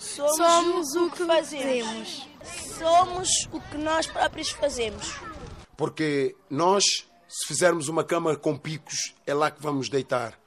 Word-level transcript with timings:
Somos, 0.00 0.36
Somos 0.36 0.94
o 0.94 1.10
que 1.10 1.24
fazemos. 1.24 2.28
Somos 2.78 3.28
o 3.52 3.60
que 3.60 3.76
nós 3.76 4.06
próprios 4.06 4.50
fazemos. 4.50 5.14
Porque 5.76 6.34
nós, 6.50 6.84
se 7.28 7.46
fizermos 7.46 7.88
uma 7.88 8.04
cama 8.04 8.36
com 8.36 8.56
picos, 8.56 9.14
é 9.26 9.34
lá 9.34 9.50
que 9.50 9.62
vamos 9.62 9.88
deitar. 9.88 10.38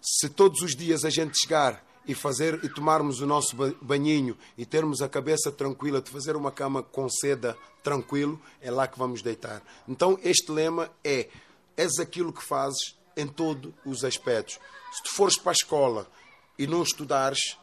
Se 0.00 0.28
todos 0.28 0.60
os 0.62 0.74
dias 0.74 1.04
a 1.04 1.10
gente 1.10 1.38
chegar 1.38 1.84
e 2.06 2.14
fazer 2.14 2.64
e 2.64 2.68
tomarmos 2.68 3.20
o 3.20 3.26
nosso 3.26 3.56
banhinho 3.80 4.36
e 4.56 4.66
termos 4.66 5.00
a 5.00 5.08
cabeça 5.08 5.52
tranquila 5.52 6.00
de 6.00 6.10
fazer 6.10 6.34
uma 6.36 6.50
cama 6.50 6.82
com 6.82 7.08
seda 7.08 7.56
tranquilo, 7.82 8.40
é 8.60 8.70
lá 8.70 8.88
que 8.88 8.98
vamos 8.98 9.22
deitar. 9.22 9.62
Então 9.88 10.18
este 10.22 10.50
lema 10.50 10.90
é: 11.04 11.28
és 11.76 11.98
aquilo 11.98 12.32
que 12.32 12.42
fazes 12.42 12.96
em 13.16 13.26
todos 13.26 13.72
os 13.84 14.04
aspectos. 14.04 14.58
Se 14.92 15.02
tu 15.04 15.10
fores 15.10 15.38
para 15.38 15.52
a 15.52 15.52
escola 15.52 16.06
e 16.58 16.66
não 16.66 16.82
estudares, 16.82 17.56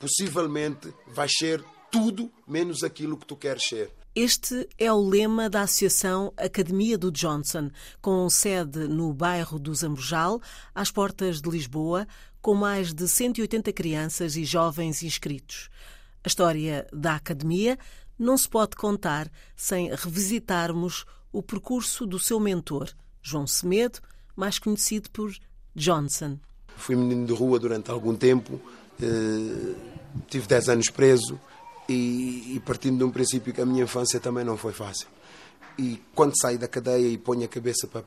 possivelmente 0.00 0.92
vais 1.06 1.30
ser 1.30 1.62
tudo 1.92 2.32
menos 2.48 2.82
aquilo 2.82 3.18
que 3.18 3.26
tu 3.26 3.36
queres 3.36 3.62
ser. 3.68 3.92
Este 4.14 4.68
é 4.76 4.92
o 4.92 5.00
lema 5.00 5.48
da 5.48 5.62
Associação 5.62 6.32
Academia 6.36 6.98
do 6.98 7.12
Johnson, 7.12 7.70
com 8.00 8.28
sede 8.28 8.88
no 8.88 9.12
bairro 9.12 9.58
do 9.58 9.72
Zambojal, 9.72 10.40
às 10.74 10.90
portas 10.90 11.40
de 11.40 11.48
Lisboa, 11.48 12.08
com 12.40 12.54
mais 12.54 12.92
de 12.92 13.06
180 13.06 13.72
crianças 13.72 14.36
e 14.36 14.44
jovens 14.44 15.02
inscritos. 15.02 15.68
A 16.24 16.28
história 16.28 16.88
da 16.92 17.14
Academia 17.14 17.78
não 18.18 18.36
se 18.36 18.48
pode 18.48 18.74
contar 18.74 19.30
sem 19.54 19.94
revisitarmos 19.94 21.04
o 21.32 21.42
percurso 21.42 22.04
do 22.04 22.18
seu 22.18 22.40
mentor, 22.40 22.90
João 23.22 23.46
Semedo, 23.46 24.00
mais 24.34 24.58
conhecido 24.58 25.10
por 25.10 25.32
Johnson. 25.74 26.38
Fui 26.76 26.96
menino 26.96 27.26
de 27.26 27.32
rua 27.32 27.58
durante 27.58 27.90
algum 27.90 28.16
tempo, 28.16 28.60
tive 30.28 30.46
10 30.46 30.68
anos 30.68 30.90
preso, 30.90 31.38
e, 31.88 32.54
e, 32.54 32.60
partindo 32.60 32.98
de 32.98 33.04
um 33.04 33.10
princípio 33.10 33.52
que 33.52 33.60
a 33.60 33.66
minha 33.66 33.82
infância 33.82 34.20
também 34.20 34.44
não 34.44 34.56
foi 34.56 34.72
fácil. 34.72 35.08
E 35.76 36.00
quando 36.14 36.38
saio 36.40 36.58
da 36.58 36.68
cadeia 36.68 37.08
e 37.08 37.18
ponho 37.18 37.44
a 37.44 37.48
cabeça 37.48 37.86
para, 37.88 38.04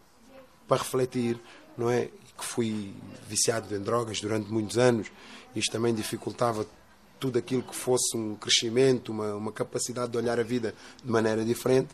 para 0.68 0.78
refletir, 0.78 1.38
não 1.78 1.90
é? 1.90 2.06
Que 2.38 2.46
fui 2.46 2.94
viciado 3.28 3.76
em 3.76 3.80
drogas 3.80 4.22
durante 4.22 4.50
muitos 4.50 4.78
anos, 4.78 5.12
isto 5.56 5.72
também 5.72 5.94
dificultava 5.94 6.66
tudo 7.20 7.38
aquilo 7.38 7.64
que 7.64 7.76
fosse 7.76 8.16
um 8.16 8.36
crescimento, 8.36 9.12
uma, 9.12 9.36
uma 9.36 9.52
capacidade 9.52 10.12
de 10.12 10.18
olhar 10.18 10.40
a 10.40 10.44
vida 10.44 10.74
de 11.04 11.12
maneira 11.12 11.44
diferente. 11.44 11.90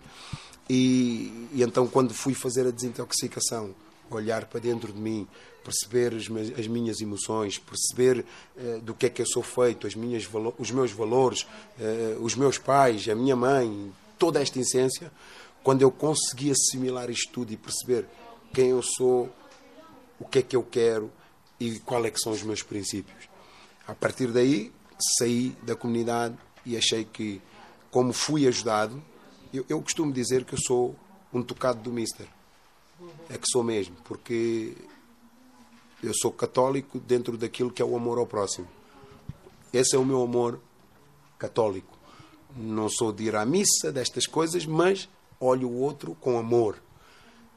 E, 0.69 1.47
e 1.53 1.63
então, 1.63 1.87
quando 1.87 2.13
fui 2.13 2.33
fazer 2.33 2.67
a 2.67 2.71
desintoxicação, 2.71 3.73
olhar 4.11 4.45
para 4.45 4.59
dentro 4.59 4.93
de 4.93 4.99
mim, 4.99 5.27
perceber 5.63 6.13
as, 6.15 6.67
minhas 6.67 7.01
emoções, 7.01 7.57
perceber 7.57 8.25
uh, 8.57 8.81
do 8.81 8.93
que 8.93 9.05
é 9.05 9.09
que 9.09 9.21
eu 9.21 9.25
sou 9.25 9.43
feito, 9.43 9.85
as 9.85 9.95
minhas 9.95 10.27
os 10.57 10.71
meus 10.71 10.91
valores, 10.91 11.43
uh, 11.43 12.21
os 12.21 12.35
meus 12.35 12.57
pais, 12.57 13.07
a 13.07 13.15
minha 13.15 13.35
mãe, 13.35 13.93
toda 14.17 14.41
esta 14.41 14.59
essência, 14.59 15.11
quando 15.63 15.81
eu 15.81 15.91
consegui 15.91 16.51
assimilar 16.51 17.09
isto 17.09 17.31
tudo 17.31 17.51
e 17.51 17.57
perceber 17.57 18.05
quem 18.53 18.69
eu 18.69 18.81
sou, 18.81 19.29
o 20.19 20.25
que 20.25 20.39
é 20.39 20.41
que 20.41 20.55
eu 20.55 20.63
quero 20.63 21.11
e 21.59 21.79
qual 21.79 22.05
é 22.05 22.11
que 22.11 22.19
são 22.19 22.31
os 22.31 22.41
meus 22.41 22.63
princípios. 22.63 23.27
A 23.87 23.93
partir 23.93 24.27
daí, 24.27 24.71
saí 25.17 25.55
da 25.63 25.75
comunidade 25.75 26.37
e 26.65 26.77
achei 26.77 27.05
que, 27.05 27.41
como 27.91 28.13
fui 28.13 28.47
ajudado, 28.47 29.01
eu, 29.53 29.65
eu 29.67 29.81
costumo 29.81 30.11
dizer 30.11 30.45
que 30.45 30.53
eu 30.53 30.59
sou 30.59 30.95
um 31.33 31.41
tocado 31.41 31.79
do 31.81 31.91
Mister. 31.91 32.27
É 33.29 33.37
que 33.37 33.47
sou 33.47 33.63
mesmo, 33.63 33.95
porque 34.03 34.75
eu 36.03 36.13
sou 36.13 36.31
católico 36.31 36.99
dentro 36.99 37.37
daquilo 37.37 37.71
que 37.71 37.81
é 37.81 37.85
o 37.85 37.95
amor 37.95 38.17
ao 38.17 38.25
próximo. 38.25 38.67
Esse 39.71 39.95
é 39.95 39.99
o 39.99 40.05
meu 40.05 40.21
amor 40.21 40.59
católico. 41.37 41.97
Não 42.55 42.89
sou 42.89 43.11
de 43.11 43.25
ir 43.25 43.35
à 43.35 43.45
missa, 43.45 43.91
destas 43.91 44.25
coisas, 44.25 44.65
mas 44.65 45.07
olho 45.39 45.69
o 45.69 45.79
outro 45.79 46.15
com 46.15 46.37
amor. 46.37 46.77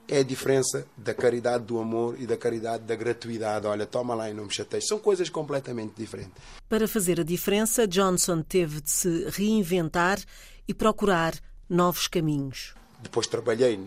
É 0.08 0.18
a 0.18 0.22
diferença 0.22 0.86
da 0.96 1.14
caridade 1.14 1.64
do 1.64 1.78
amor 1.78 2.20
e 2.20 2.26
da 2.26 2.36
caridade 2.36 2.84
da 2.84 2.94
gratuidade. 2.94 3.66
Olha, 3.66 3.86
toma 3.86 4.14
lá 4.14 4.28
e 4.28 4.34
não 4.34 4.44
me 4.44 4.52
chateies. 4.52 4.86
São 4.86 4.98
coisas 4.98 5.30
completamente 5.30 5.94
diferentes. 5.96 6.34
Para 6.68 6.86
fazer 6.86 7.20
a 7.20 7.24
diferença, 7.24 7.86
Johnson 7.86 8.42
teve 8.42 8.80
de 8.80 8.90
se 8.90 9.30
reinventar 9.30 10.18
e 10.66 10.74
procurar 10.74 11.34
novos 11.68 12.08
caminhos. 12.08 12.74
Depois 13.02 13.26
trabalhei 13.26 13.80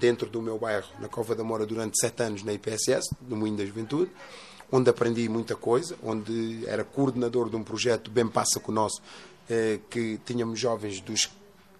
dentro 0.00 0.28
do 0.28 0.40
meu 0.40 0.58
bairro, 0.58 0.86
na 0.98 1.08
Cova 1.08 1.34
da 1.34 1.44
Mora, 1.44 1.66
durante 1.66 1.98
sete 2.00 2.22
anos 2.22 2.42
na 2.42 2.52
IPSS, 2.52 3.14
no 3.28 3.36
Moinho 3.36 3.56
da 3.56 3.66
Juventude, 3.66 4.10
onde 4.72 4.88
aprendi 4.88 5.28
muita 5.28 5.54
coisa, 5.54 5.96
onde 6.02 6.66
era 6.66 6.82
coordenador 6.82 7.50
de 7.50 7.56
um 7.56 7.62
projeto 7.62 8.10
bem 8.10 8.26
passa 8.26 8.58
com 8.58 8.72
o 8.72 8.74
nosso, 8.74 9.02
eh, 9.48 9.80
que 9.90 10.18
tínhamos 10.24 10.58
jovens 10.58 11.00
dos 11.00 11.30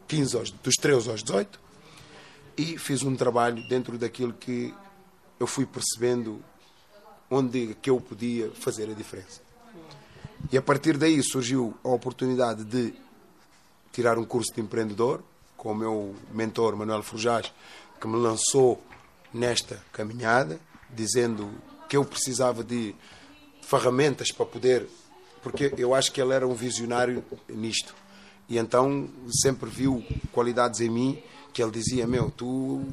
15 0.07 0.37
aos, 0.37 0.51
dos 0.51 0.75
13 0.75 1.11
aos 1.11 1.23
18, 1.23 1.59
e 2.57 2.79
fiz 2.79 3.03
um 3.03 3.17
trabalho 3.17 3.67
dentro 3.67 3.97
daquilo 3.97 4.33
que 4.35 4.73
eu 5.41 5.47
fui 5.47 5.67
percebendo 5.67 6.41
onde 7.31 7.75
que 7.81 7.91
eu 7.91 8.01
podia 8.01 8.51
fazer 8.51 8.91
a 8.91 8.95
diferença. 8.95 9.41
E 10.53 10.59
a 10.59 10.63
partir 10.63 10.97
daí 10.97 11.23
surgiu 11.23 11.75
a 11.83 11.89
oportunidade 11.89 12.65
de 12.65 12.95
tirar 13.91 14.19
um 14.19 14.25
curso 14.25 14.53
de 14.55 14.61
empreendedor, 14.61 15.23
com 15.65 15.73
o 15.73 15.75
meu 15.75 16.15
mentor 16.31 16.77
Manuel 16.77 17.03
Forjás, 17.03 17.51
que 17.99 18.07
me 18.07 18.19
lançou 18.19 18.85
nesta 19.33 19.83
caminhada, 19.95 20.61
dizendo 20.91 21.51
que 21.89 21.97
eu 21.97 22.05
precisava 22.05 22.63
de 22.63 22.95
ferramentas 23.63 24.31
para 24.31 24.45
poder, 24.45 24.87
porque 25.43 25.73
eu 25.79 25.95
acho 25.95 26.13
que 26.13 26.21
ele 26.21 26.35
era 26.35 26.47
um 26.47 26.53
visionário 26.53 27.25
nisto. 27.49 27.95
E 28.47 28.59
então 28.59 29.09
sempre 29.43 29.71
viu 29.71 30.05
qualidades 30.33 30.81
em 30.81 30.91
mim 30.91 31.23
que 31.51 31.63
ele 31.63 31.73
dizia: 31.73 32.07
Meu, 32.07 32.31
tu 32.31 32.85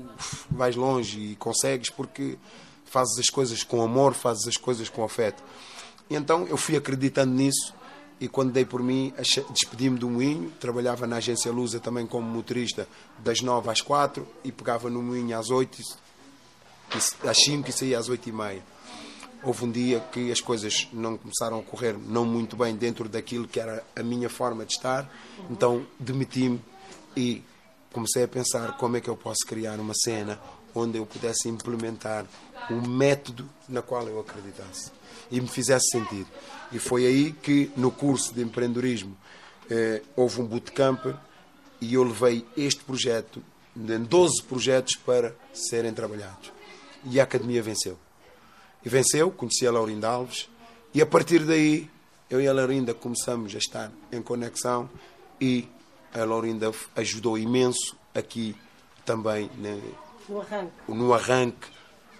vais 0.49 0.77
longe 0.77 1.19
e 1.19 1.35
consegues 1.35 1.89
porque 1.89 2.37
fazes 2.85 3.19
as 3.19 3.29
coisas 3.29 3.65
com 3.65 3.81
amor, 3.81 4.13
fazes 4.13 4.47
as 4.47 4.55
coisas 4.55 4.87
com 4.87 5.03
afeto. 5.03 5.43
E 6.09 6.15
então 6.15 6.47
eu 6.47 6.55
fui 6.55 6.77
acreditando 6.77 7.33
nisso 7.33 7.73
e 8.21 8.27
quando 8.27 8.51
dei 8.51 8.63
por 8.63 8.83
mim, 8.83 9.11
despedi-me 9.49 9.97
do 9.97 10.07
moinho, 10.07 10.51
trabalhava 10.59 11.07
na 11.07 11.15
agência 11.15 11.51
Lusa 11.51 11.79
também 11.79 12.05
como 12.05 12.29
motorista 12.29 12.87
das 13.17 13.41
9 13.41 13.67
às 13.67 13.81
4 13.81 14.27
e 14.43 14.51
pegava 14.51 14.91
no 14.91 15.01
moinho 15.01 15.35
às 15.35 15.49
8, 15.49 15.81
às 17.27 17.43
5 17.43 17.67
e 17.67 17.73
saía 17.73 17.97
às 17.97 18.09
8 18.09 18.29
e 18.29 18.31
meia. 18.31 18.63
Houve 19.43 19.65
um 19.65 19.71
dia 19.71 19.99
que 20.11 20.31
as 20.31 20.39
coisas 20.39 20.87
não 20.93 21.17
começaram 21.17 21.59
a 21.59 21.63
correr 21.63 21.97
não 21.97 22.23
muito 22.23 22.55
bem 22.55 22.75
dentro 22.75 23.09
daquilo 23.09 23.47
que 23.47 23.59
era 23.59 23.83
a 23.95 24.03
minha 24.03 24.29
forma 24.29 24.67
de 24.67 24.73
estar, 24.73 25.11
então 25.49 25.83
demiti-me 25.99 26.61
e 27.17 27.41
comecei 27.91 28.23
a 28.23 28.27
pensar 28.27 28.77
como 28.77 28.97
é 28.97 29.01
que 29.01 29.09
eu 29.09 29.17
posso 29.17 29.43
criar 29.47 29.79
uma 29.79 29.95
cena 29.95 30.39
onde 30.73 30.97
eu 30.97 31.05
pudesse 31.05 31.49
implementar 31.49 32.25
um 32.69 32.87
método 32.87 33.47
na 33.67 33.81
qual 33.81 34.07
eu 34.07 34.19
acreditasse 34.19 34.91
e 35.29 35.39
me 35.39 35.47
fizesse 35.47 35.89
sentido. 35.91 36.27
E 36.71 36.79
foi 36.79 37.05
aí 37.05 37.31
que, 37.31 37.71
no 37.75 37.91
curso 37.91 38.33
de 38.33 38.41
empreendedorismo, 38.41 39.15
eh, 39.69 40.01
houve 40.15 40.41
um 40.41 40.45
bootcamp 40.45 41.05
e 41.79 41.93
eu 41.93 42.03
levei 42.03 42.45
este 42.55 42.83
projeto, 42.83 43.41
12 43.75 44.43
projetos 44.43 44.95
para 44.95 45.33
serem 45.53 45.93
trabalhados. 45.93 46.51
E 47.05 47.19
a 47.19 47.23
academia 47.23 47.63
venceu. 47.63 47.97
E 48.85 48.89
venceu, 48.89 49.31
conheci 49.31 49.65
a 49.65 49.71
Laurinda 49.71 50.09
Alves, 50.09 50.49
e 50.93 51.01
a 51.01 51.05
partir 51.05 51.45
daí 51.45 51.89
eu 52.29 52.41
e 52.41 52.47
a 52.47 52.53
Laurinda 52.53 52.93
começamos 52.93 53.53
a 53.55 53.57
estar 53.57 53.91
em 54.11 54.21
conexão 54.21 54.89
e 55.39 55.67
a 56.13 56.23
Laurinda 56.23 56.71
ajudou 56.95 57.37
imenso 57.37 57.95
aqui 58.13 58.55
também 59.05 59.49
né, 59.57 59.79
no 60.31 60.39
arranque, 60.39 60.73
no 60.87 61.13
arranque 61.13 61.67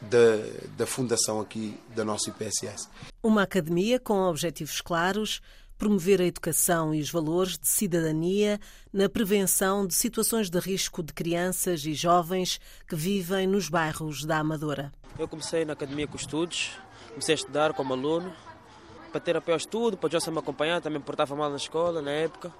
da, 0.01 0.77
da 0.77 0.85
fundação 0.85 1.39
aqui 1.39 1.79
da 1.95 2.03
nossa 2.03 2.29
IPSS. 2.29 2.89
Uma 3.23 3.43
academia 3.43 3.99
com 3.99 4.15
objetivos 4.27 4.81
claros, 4.81 5.41
promover 5.77 6.21
a 6.21 6.25
educação 6.25 6.93
e 6.93 6.99
os 6.99 7.09
valores 7.09 7.57
de 7.57 7.67
cidadania 7.67 8.59
na 8.91 9.07
prevenção 9.07 9.87
de 9.87 9.93
situações 9.93 10.49
de 10.49 10.59
risco 10.59 11.01
de 11.01 11.13
crianças 11.13 11.85
e 11.85 11.93
jovens 11.93 12.59
que 12.87 12.95
vivem 12.95 13.47
nos 13.47 13.69
bairros 13.69 14.25
da 14.25 14.39
Amadora. 14.39 14.91
Eu 15.17 15.27
comecei 15.27 15.63
na 15.63 15.73
academia 15.73 16.07
com 16.07 16.17
estudos, 16.17 16.71
comecei 17.09 17.33
a 17.33 17.37
estudar 17.37 17.73
como 17.73 17.93
aluno, 17.93 18.33
para 19.11 19.21
ter 19.21 19.35
apoio 19.37 19.55
ao 19.55 19.57
estudo, 19.57 19.97
para 19.97 20.07
o 20.07 20.11
José 20.11 20.31
me 20.31 20.39
acompanhar, 20.39 20.81
também 20.81 21.01
portava 21.01 21.35
mal 21.35 21.49
na 21.49 21.57
escola 21.57 22.01
na 22.01 22.11
época 22.11 22.51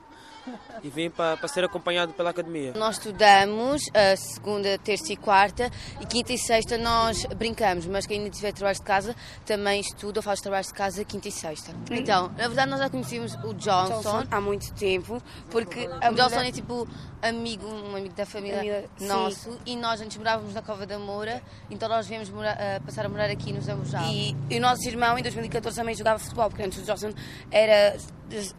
e 0.83 0.89
vim 0.89 1.09
para, 1.09 1.37
para 1.37 1.47
ser 1.47 1.63
acompanhado 1.63 2.13
pela 2.13 2.31
academia. 2.31 2.73
Nós 2.75 2.97
estudamos 2.97 3.83
a 3.93 4.15
segunda, 4.15 4.77
terça 4.77 5.13
e 5.13 5.15
quarta 5.17 5.71
e 5.99 6.05
quinta 6.05 6.33
e 6.33 6.37
sexta 6.37 6.77
nós 6.77 7.25
brincamos, 7.35 7.85
mas 7.85 8.05
quem 8.05 8.19
ainda 8.19 8.29
tiver 8.29 8.51
trabalhos 8.51 8.79
de 8.79 8.85
casa 8.85 9.15
também 9.45 9.79
estuda 9.79 10.19
ou 10.19 10.23
faz 10.23 10.41
trabalhos 10.41 10.67
de 10.67 10.73
casa 10.73 11.05
quinta 11.05 11.27
e 11.27 11.31
sexta. 11.31 11.71
Hum. 11.71 11.85
Então, 11.91 12.27
na 12.29 12.47
verdade 12.47 12.69
nós 12.69 12.79
já 12.79 12.89
conhecíamos 12.89 13.33
o 13.35 13.53
Johnson, 13.53 14.01
Johnson. 14.01 14.27
há 14.29 14.41
muito 14.41 14.73
tempo, 14.73 15.21
porque 15.49 15.87
o 15.87 16.15
Johnson 16.15 16.41
é 16.41 16.51
tipo 16.51 16.87
amigo, 17.21 17.67
um 17.67 17.95
amigo 17.95 18.15
da 18.15 18.25
família 18.25 18.59
Amiga, 18.59 18.83
nosso 18.99 19.51
sim. 19.51 19.59
e 19.65 19.75
nós 19.75 20.01
antes 20.01 20.17
morávamos 20.17 20.53
na 20.53 20.61
Cova 20.61 20.85
da 20.87 20.97
Moura, 20.97 21.41
então 21.69 21.87
nós 21.87 22.07
viemos 22.07 22.29
morar, 22.29 22.55
uh, 22.55 22.83
passar 22.83 23.05
a 23.05 23.09
morar 23.09 23.29
aqui 23.29 23.53
nos 23.53 23.65
Zambojal. 23.65 24.03
E, 24.11 24.35
e 24.49 24.57
o 24.57 24.61
nosso 24.61 24.87
irmão 24.87 25.17
em 25.17 25.21
2014 25.21 25.77
também 25.77 25.93
jogava 25.93 26.17
futebol 26.17 26.41
futebol, 26.41 26.49
porque 26.49 26.63
antes 26.63 26.79
o 26.79 26.83
Johnson 26.83 27.13
era, 27.51 27.97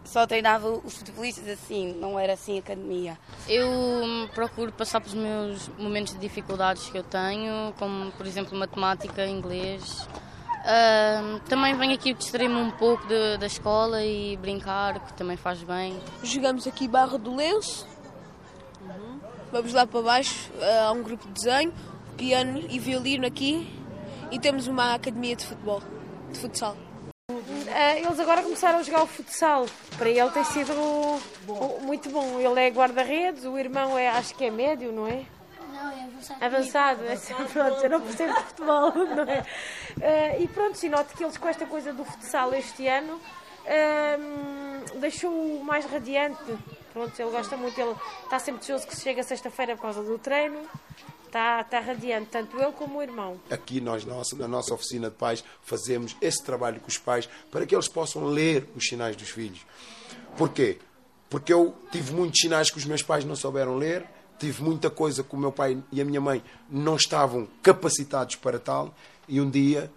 só 0.03 0.25
treinava 0.25 0.69
os 0.69 0.97
futebolistas 0.97 1.47
assim, 1.47 1.93
não 1.93 2.19
era 2.19 2.33
assim 2.33 2.59
academia. 2.59 3.17
Eu 3.47 3.67
hum, 3.67 4.27
procuro 4.33 4.71
passar 4.71 5.01
pelos 5.01 5.15
meus 5.15 5.67
momentos 5.77 6.13
de 6.13 6.19
dificuldades 6.19 6.89
que 6.89 6.97
eu 6.97 7.03
tenho, 7.03 7.73
como 7.77 8.11
por 8.11 8.25
exemplo 8.25 8.57
matemática, 8.57 9.25
inglês. 9.25 10.07
Uh, 10.63 11.39
também 11.49 11.75
venho 11.75 11.93
aqui 11.93 12.13
distrair-me 12.13 12.55
um 12.55 12.71
pouco 12.71 13.05
de, 13.07 13.37
da 13.37 13.47
escola 13.47 14.03
e 14.03 14.37
brincar, 14.37 14.99
que 15.05 15.13
também 15.13 15.35
faz 15.35 15.61
bem. 15.61 15.99
Jogamos 16.23 16.65
aqui 16.65 16.87
Barra 16.87 17.17
do 17.17 17.35
Lenço, 17.35 17.85
uhum. 18.81 19.19
vamos 19.51 19.73
lá 19.73 19.85
para 19.85 20.01
baixo, 20.01 20.49
há 20.87 20.91
um 20.93 21.03
grupo 21.03 21.27
de 21.27 21.33
desenho, 21.33 21.73
piano 22.15 22.63
e 22.69 22.79
violino 22.79 23.27
aqui 23.27 23.67
e 24.33 24.39
temos 24.39 24.67
uma 24.67 24.95
academia 24.95 25.35
de 25.35 25.45
futebol, 25.45 25.81
de 26.31 26.39
futsal. 26.39 26.75
Eh, 27.73 28.01
eles 28.01 28.19
agora 28.19 28.43
começaram 28.43 28.79
a 28.79 28.83
jogar 28.83 29.03
o 29.03 29.07
futsal. 29.07 29.65
Para 29.97 30.09
ele 30.09 30.29
tem 30.31 30.43
sido 30.43 30.73
bom. 31.45 31.79
muito 31.81 32.09
bom. 32.09 32.39
Ele 32.39 32.59
é 32.59 32.69
guarda-redes, 32.69 33.45
o 33.45 33.57
irmão 33.57 33.97
é, 33.97 34.09
acho 34.09 34.35
que 34.35 34.45
é 34.45 34.51
médio, 34.51 34.91
não 34.91 35.07
é? 35.07 35.25
Não, 35.73 35.89
é 35.89 36.03
avançado. 36.03 36.45
Avançado, 36.45 37.03
é, 37.05 37.15
pronto, 37.51 37.83
eu 37.83 37.89
não 37.89 38.01
percebo 38.01 38.33
de 38.33 38.43
futebol, 38.43 38.93
não 38.93 39.23
é? 39.23 39.39
Uh, 39.39 40.43
e 40.43 40.47
pronto, 40.47 40.77
se 40.77 40.87
noto 40.87 41.15
que 41.15 41.23
eles 41.23 41.37
com 41.37 41.47
esta 41.47 41.65
coisa 41.65 41.91
do 41.91 42.05
futsal 42.05 42.53
este 42.53 42.87
ano 42.87 43.15
uh, 43.15 44.99
deixou-o 44.99 45.63
mais 45.63 45.85
radiante. 45.85 46.43
Pronto, 46.91 47.19
ele 47.19 47.31
gosta 47.31 47.57
muito, 47.57 47.79
ele 47.79 47.95
está 48.23 48.37
sempre 48.37 48.59
desejoso 48.59 48.85
que 48.85 48.95
se 48.95 49.01
chega 49.01 49.23
sexta-feira 49.23 49.75
por 49.75 49.81
causa 49.81 50.03
do 50.03 50.19
treino. 50.19 50.59
Está, 51.33 51.61
está 51.61 51.79
radiante, 51.79 52.27
tanto 52.29 52.61
ele 52.61 52.71
como 52.73 52.99
o 52.99 53.01
irmão. 53.01 53.39
Aqui 53.49 53.81
nós, 53.81 54.05
na 54.05 54.47
nossa 54.47 54.71
oficina 54.75 55.09
de 55.09 55.15
pais, 55.15 55.43
fazemos 55.63 56.15
esse 56.21 56.43
trabalho 56.43 56.79
com 56.79 56.87
os 56.87 56.99
pais 56.99 57.27
para 57.49 57.65
que 57.65 57.73
eles 57.73 57.87
possam 57.87 58.25
ler 58.25 58.69
os 58.75 58.85
sinais 58.85 59.15
dos 59.15 59.29
filhos. 59.29 59.65
Porquê? 60.37 60.77
Porque 61.31 61.51
eu 61.51 61.73
tive 61.91 62.13
muitos 62.13 62.39
sinais 62.39 62.69
que 62.69 62.77
os 62.77 62.85
meus 62.85 63.01
pais 63.01 63.25
não 63.25 63.35
souberam 63.35 63.77
ler, 63.77 64.05
tive 64.37 64.61
muita 64.61 64.91
coisa 64.91 65.23
que 65.23 65.33
o 65.33 65.39
meu 65.39 65.51
pai 65.51 65.75
e 65.91 65.99
a 65.99 66.05
minha 66.05 66.21
mãe 66.21 66.43
não 66.69 66.97
estavam 66.97 67.47
capacitados 67.63 68.35
para 68.35 68.59
tal, 68.59 68.93
e 69.27 69.41
um 69.41 69.49
dia 69.49 69.91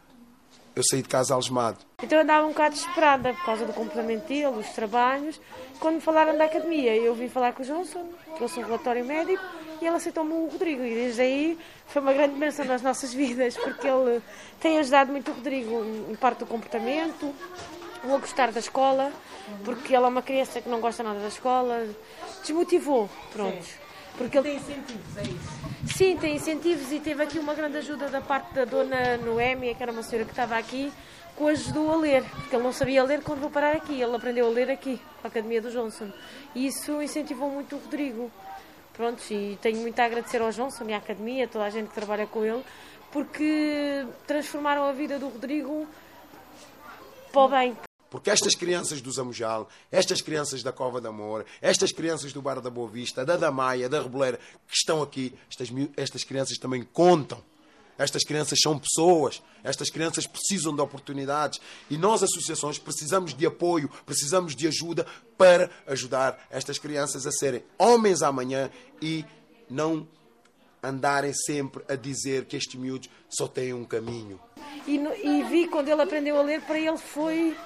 eu 0.75 0.83
saí 0.83 1.03
de 1.03 1.09
casa 1.09 1.35
algemado. 1.35 1.81
Então 2.03 2.17
eu 2.17 2.23
andava 2.23 2.47
um 2.47 2.51
bocado 2.51 2.77
desesperada 2.77 3.35
por 3.35 3.45
causa 3.45 3.67
do 3.67 3.75
comportamento 3.75 4.27
dele, 4.27 4.47
os 4.47 4.69
trabalhos. 4.71 5.39
Quando 5.81 5.97
me 5.97 6.01
falaram 6.01 6.39
da 6.39 6.45
academia, 6.45 6.97
eu 6.97 7.15
vim 7.15 7.29
falar 7.29 7.53
com 7.53 7.63
o 7.63 7.67
Johnson, 7.67 8.09
trouxe 8.39 8.59
um 8.59 8.63
relatório 8.63 9.05
médico 9.05 9.45
e 9.81 9.87
ele 9.87 9.97
aceitou-me 9.97 10.33
o 10.33 10.47
Rodrigo. 10.47 10.83
E 10.85 10.95
desde 10.95 11.23
aí 11.23 11.59
foi 11.87 12.03
uma 12.03 12.13
grande 12.13 12.35
bênção 12.39 12.65
nas 12.65 12.83
nossas 12.83 13.13
vidas, 13.13 13.57
porque 13.57 13.87
ele 13.87 14.23
tem 14.61 14.79
ajudado 14.79 15.11
muito 15.11 15.31
o 15.31 15.35
Rodrigo 15.35 15.85
em 16.11 16.15
parte 16.15 16.41
do 16.41 16.47
comportamento, 16.47 17.35
o 18.05 18.15
a 18.15 18.19
gostar 18.19 18.53
da 18.53 18.61
escola, 18.61 19.13
porque 19.65 19.95
ele 19.95 20.05
é 20.05 20.09
uma 20.09 20.23
criança 20.23 20.61
que 20.61 20.69
não 20.69 20.81
gosta 20.81 21.03
nada 21.03 21.21
da 21.21 21.29
escola, 21.29 21.87
desmotivou, 22.43 23.09
pronto. 23.33 23.67
Porque 24.17 24.39
ele 24.39 24.49
tem 24.49 24.57
incentivos, 24.57 25.17
é 25.19 25.23
isso? 25.23 25.97
Sim, 25.97 26.17
tem 26.17 26.37
incentivos 26.37 26.91
e 26.91 27.01
teve 27.01 27.23
aqui 27.23 27.39
uma 27.39 27.55
grande 27.55 27.79
ajuda 27.79 28.09
da 28.09 28.21
parte 28.21 28.55
da 28.55 28.65
dona 28.65 29.17
Noémia, 29.19 29.75
que 29.75 29.83
era 29.83 29.93
uma 29.93 30.03
senhora 30.03 30.25
que 30.25 30.33
estava 30.33 30.57
aqui, 30.57 30.93
que 31.37 31.43
o 31.43 31.49
ajudou 31.49 31.93
a 31.93 31.97
ler, 31.97 32.25
porque 32.25 32.57
ele 32.57 32.63
não 32.63 32.73
sabia 32.73 33.05
ler 33.05 33.23
quando 33.23 33.41
vou 33.41 33.51
parar 33.51 33.77
aqui, 33.77 34.01
ele 34.01 34.17
aprendeu 34.17 34.47
a 34.47 34.51
ler 34.51 34.71
aqui, 34.71 35.01
na 35.23 35.29
Academia 35.29 35.61
do 35.61 35.71
Johnson. 35.71 36.11
E 36.55 36.67
isso 36.67 37.03
incentivou 37.03 37.51
muito 37.51 37.77
o 37.77 37.79
Rodrigo. 37.79 38.31
Pronto, 38.97 39.23
e 39.31 39.59
tenho 39.61 39.79
muito 39.81 39.99
a 40.01 40.05
agradecer 40.05 40.41
ao 40.41 40.51
e 40.51 40.93
à 40.95 40.97
Academia, 40.97 41.47
toda 41.47 41.65
a 41.65 41.71
gente 41.71 41.89
que 41.89 41.95
trabalha 41.95 42.27
com 42.27 42.43
ele, 42.43 42.65
porque 43.13 44.07
transformaram 44.27 44.85
a 44.85 44.93
vida 44.93 45.19
do 45.19 45.29
Rodrigo 45.29 45.87
para 47.31 47.43
o 47.43 47.49
bem. 47.49 47.77
Porque 48.09 48.31
estas 48.31 48.55
crianças 48.55 49.03
do 49.03 49.13
Zamujal, 49.13 49.69
estas 49.93 50.23
crianças 50.23 50.63
da 50.63 50.73
Cova 50.73 51.01
de 51.01 51.09
Amor, 51.09 51.45
estas 51.61 51.93
crianças 51.93 52.33
do 52.33 52.41
Bar 52.41 52.61
da 52.63 52.71
Boa 52.71 52.89
Vista, 52.89 53.23
da 53.23 53.37
Damaia, 53.37 53.89
da 53.89 54.01
Reboleira, 54.01 54.39
que 54.67 54.75
estão 54.75 55.03
aqui, 55.03 55.35
estas, 55.51 55.69
estas 55.97 56.25
crianças 56.25 56.57
também 56.57 56.83
contam. 56.83 57.43
Estas 57.99 58.25
crianças 58.25 58.59
são 58.63 58.79
pessoas, 58.79 59.43
estas 59.65 59.89
crianças 59.91 60.27
precisam 60.27 60.75
de 60.75 60.81
oportunidades 60.83 61.61
e 61.89 61.97
nós, 61.97 62.23
associações, 62.23 62.79
precisamos 62.79 63.35
de 63.35 63.47
apoio, 63.47 63.91
precisamos 64.05 64.55
de 64.55 64.69
ajuda 64.69 65.07
para 65.39 65.71
ajudar 65.87 66.47
estas 66.51 66.79
crianças 66.79 67.27
a 67.27 67.33
serem 67.33 67.65
homens 67.79 68.23
amanhã 68.23 68.71
e 69.01 69.25
não 69.69 70.07
andarem 70.83 71.33
sempre 71.33 71.83
a 71.89 71.95
dizer 71.95 72.45
que 72.45 72.57
estes 72.57 72.79
miúdos 72.79 73.09
só 73.29 73.49
têm 73.49 73.73
um 73.73 73.85
caminho. 73.85 74.39
E, 74.87 74.97
e 74.97 75.43
vi 75.45 75.67
quando 75.67 75.89
ele 75.89 76.03
aprendeu 76.03 76.39
a 76.39 76.43
ler, 76.43 76.61
para 76.63 76.79
ele 76.79 76.99
foi 76.99 77.57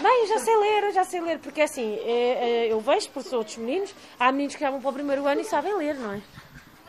Bem, 0.00 0.26
já 0.28 0.38
sei 0.40 0.56
ler, 0.58 0.92
já 0.92 1.04
sei 1.04 1.20
ler, 1.22 1.38
porque 1.38 1.62
assim, 1.62 1.94
é, 2.00 2.66
é, 2.66 2.72
eu 2.72 2.78
vejo 2.80 3.08
por 3.10 3.24
outros 3.34 3.56
meninos, 3.56 3.94
há 4.20 4.30
meninos 4.30 4.54
que 4.54 4.62
vão 4.62 4.78
para 4.78 4.90
o 4.90 4.92
primeiro 4.92 5.26
ano 5.26 5.40
e 5.40 5.44
sabem 5.44 5.74
ler, 5.74 5.94
não 5.94 6.12
é? 6.12 6.20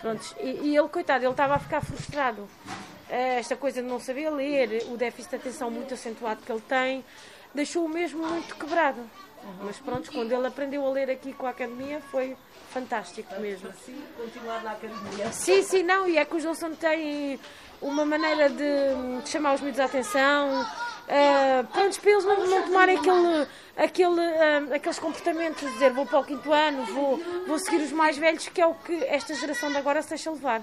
Prontos, 0.02 0.36
e, 0.40 0.70
e 0.70 0.78
ele, 0.78 0.88
coitado, 0.90 1.24
ele 1.24 1.32
estava 1.32 1.56
a 1.56 1.60
ficar 1.60 1.82
frustrado. 1.82 2.48
É, 3.10 3.40
esta 3.40 3.56
coisa 3.56 3.82
de 3.82 3.88
não 3.88 4.00
saber 4.00 4.30
ler, 4.30 4.86
o 4.90 4.98
déficit 4.98 5.32
de 5.32 5.36
atenção 5.38 5.72
muito 5.72 5.94
acentuado 5.94 6.42
que 6.42 6.52
ele 6.52 6.62
tem, 6.62 7.06
deixou-o 7.54 7.90
mesmo 7.90 8.26
muito 8.26 8.56
quebrado. 8.56 9.02
Mas 9.64 9.78
pronto, 9.78 10.12
quando 10.12 10.32
ele 10.32 10.46
aprendeu 10.46 10.86
a 10.86 10.90
ler 10.90 11.10
aqui 11.10 11.32
com 11.32 11.46
a 11.46 11.52
academia 11.52 12.02
foi 12.12 12.36
fantástico 12.70 13.34
mesmo. 13.40 13.72
Sim, 13.86 14.04
continuar 14.18 14.62
na 14.62 14.72
academia. 14.72 15.32
Sim, 15.32 15.64
sim, 15.64 15.84
não, 15.84 16.08
e 16.08 16.18
é 16.18 16.26
que 16.26 16.36
os 16.36 16.44
Wilson 16.44 16.72
têm 16.72 17.40
uma 17.82 18.06
maneira 18.06 18.50
de, 18.50 19.22
de 19.24 19.30
chamar 19.30 19.54
os 19.54 19.62
miúdos 19.62 19.80
à 19.80 19.86
atenção, 19.86 20.66
uh, 21.08 21.68
pronto, 21.68 22.00
para 22.00 22.12
eles 22.12 22.26
não, 22.26 22.48
não 22.48 22.64
tomarem 22.64 22.98
aquele, 22.98 23.48
aquele, 23.76 24.22
uh, 24.22 24.74
aqueles 24.76 25.00
comportamentos 25.00 25.62
de 25.62 25.72
dizer 25.74 25.92
vou 25.92 26.06
para 26.06 26.20
o 26.20 26.24
quinto 26.24 26.52
ano, 26.52 26.86
vou, 26.86 27.18
vou 27.48 27.60
seguir 27.60 27.82
os 27.82 27.92
mais 27.92 28.18
velhos, 28.18 28.48
que 28.48 28.62
é 28.62 28.66
o 28.66 28.76
que 28.76 29.04
esta 29.06 29.34
geração 29.36 29.70
de 29.72 29.78
agora 29.78 30.02
se 30.02 30.10
deixa 30.10 30.32
levar. 30.32 30.62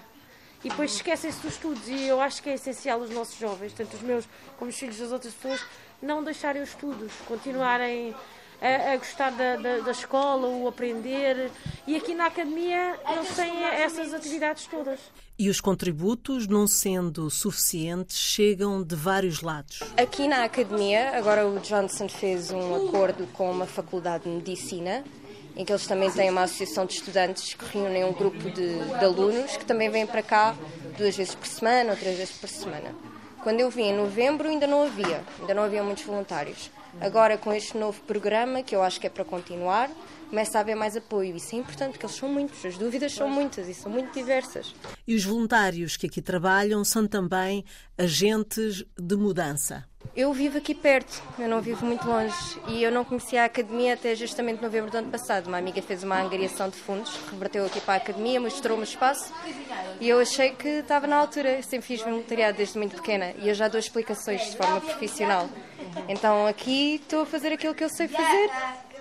E 0.62 0.69
depois 0.70 0.94
esquecem-se 0.94 1.41
dos 1.41 1.52
estudos, 1.52 1.88
e 1.88 2.06
eu 2.06 2.20
acho 2.20 2.43
que 2.43 2.49
é 2.49 2.55
essencial 2.55 2.99
os 2.99 3.11
nossos 3.11 3.38
jovens, 3.38 3.75
tanto 3.75 3.96
os 3.96 4.02
meus 4.02 4.26
como 4.58 4.70
os 4.70 4.79
filhos 4.79 4.96
das 4.96 5.12
outras 5.12 5.35
pessoas, 5.35 5.62
não 6.00 6.25
deixarem 6.25 6.62
os 6.62 6.70
estudos, 6.70 7.12
continuarem 7.29 8.14
a, 8.60 8.92
a 8.92 8.96
gostar 8.96 9.30
da, 9.30 9.56
da, 9.56 9.78
da, 9.78 9.90
escola, 9.90 10.46
o 10.48 10.68
aprender. 10.68 11.50
E 11.86 11.96
aqui 11.96 12.14
na 12.14 12.26
academia 12.26 12.98
eles 13.10 13.34
têm 13.34 13.64
essas 13.64 14.12
atividades 14.12 14.66
todas. 14.66 15.00
E 15.38 15.50
os 15.50 15.60
contributos, 15.60 16.46
não 16.46 16.66
sendo 16.66 17.28
suficientes, 17.28 18.16
chegam 18.16 18.82
de 18.82 18.94
vários 18.94 19.42
lados. 19.42 19.80
Aqui 19.96 20.28
na 20.28 20.44
academia, 20.44 21.16
agora 21.16 21.46
o 21.46 21.58
Johnson 21.58 22.08
fez 22.08 22.52
um 22.52 22.86
acordo 22.86 23.26
com 23.32 23.50
uma 23.50 23.66
faculdade 23.66 24.24
de 24.24 24.30
medicina, 24.30 25.04
em 25.56 25.64
que 25.64 25.73
eles 25.73 25.87
também 25.87 26.11
têm 26.11 26.30
uma 26.30 26.42
associação 26.42 26.87
de 26.87 26.94
estudantes 26.94 27.52
que 27.54 27.64
reúnem 27.64 28.04
um 28.04 28.12
grupo 28.12 28.50
de, 28.50 28.78
de 28.78 29.04
alunos 29.04 29.56
que 29.56 29.64
também 29.64 29.90
vêm 29.90 30.06
para 30.06 30.23
cá 30.23 30.54
duas 30.96 31.16
vezes 31.16 31.34
por 31.34 31.46
semana 31.46 31.90
ou 31.90 31.96
três 31.96 32.16
vezes 32.16 32.37
por 32.37 32.49
semana. 32.49 32.94
Quando 33.42 33.61
eu 33.61 33.68
vim 33.70 33.88
em 33.88 33.96
novembro 33.96 34.49
ainda 34.49 34.66
não 34.66 34.84
havia, 34.84 35.23
ainda 35.40 35.52
não 35.52 35.64
havia 35.64 35.82
muitos 35.82 36.04
voluntários. 36.04 36.70
Agora 37.00 37.36
com 37.36 37.52
este 37.52 37.76
novo 37.76 38.00
programa, 38.02 38.62
que 38.62 38.74
eu 38.74 38.82
acho 38.82 39.00
que 39.00 39.06
é 39.06 39.10
para 39.10 39.24
continuar, 39.24 39.90
começa 40.30 40.58
a 40.58 40.60
haver 40.60 40.74
mais 40.74 40.96
apoio. 40.96 41.36
Isso 41.36 41.54
é 41.54 41.58
importante, 41.58 41.92
porque 41.92 42.06
eles 42.06 42.16
são 42.16 42.28
muitos, 42.28 42.64
as 42.64 42.76
dúvidas 42.76 43.12
são 43.12 43.28
muitas 43.28 43.68
e 43.68 43.74
são 43.74 43.90
muito 43.90 44.12
diversas. 44.12 44.74
E 45.06 45.14
os 45.14 45.24
voluntários 45.24 45.96
que 45.96 46.06
aqui 46.06 46.20
trabalham 46.22 46.84
são 46.84 47.06
também 47.06 47.64
agentes 47.96 48.84
de 48.98 49.16
mudança. 49.16 49.86
Eu 50.14 50.32
vivo 50.32 50.58
aqui 50.58 50.74
perto, 50.74 51.22
eu 51.38 51.48
não 51.48 51.60
vivo 51.60 51.84
muito 51.84 52.06
longe 52.06 52.34
e 52.68 52.82
eu 52.82 52.92
não 52.92 53.04
conhecia 53.04 53.42
a 53.42 53.46
academia 53.46 53.94
até 53.94 54.14
justamente 54.14 54.62
novembro 54.62 54.90
do 54.90 54.98
ano 54.98 55.10
passado. 55.10 55.48
Uma 55.48 55.58
amiga 55.58 55.80
fez 55.82 56.04
uma 56.04 56.20
angariação 56.20 56.68
de 56.68 56.76
fundos, 56.76 57.16
reverteu 57.30 57.64
aqui 57.64 57.80
para 57.80 57.94
a 57.94 57.96
academia, 57.96 58.40
mostrou-me 58.40 58.82
o 58.82 58.84
espaço 58.84 59.32
e 60.00 60.08
eu 60.08 60.20
achei 60.20 60.50
que 60.50 60.68
estava 60.68 61.06
na 61.06 61.16
altura. 61.16 61.56
Eu 61.56 61.62
sempre 61.62 61.86
fiz 61.86 62.00
voluntariado 62.00 62.56
desde 62.56 62.78
muito 62.78 62.96
pequena 62.96 63.34
e 63.38 63.48
eu 63.48 63.54
já 63.54 63.66
dou 63.66 63.80
explicações 63.80 64.50
de 64.50 64.56
forma 64.56 64.80
profissional. 64.80 65.48
Então 66.08 66.46
aqui 66.46 66.96
estou 66.96 67.22
a 67.22 67.26
fazer 67.26 67.52
aquilo 67.52 67.74
que 67.74 67.84
eu 67.84 67.88
sei 67.88 68.08
fazer, 68.08 68.50